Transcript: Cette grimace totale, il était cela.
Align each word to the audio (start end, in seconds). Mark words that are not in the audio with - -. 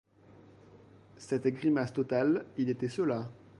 Cette 1.17 1.45
grimace 1.49 1.93
totale, 1.93 2.47
il 2.57 2.69
était 2.71 2.89
cela. 2.89 3.29